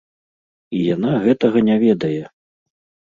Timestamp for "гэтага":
1.25-1.57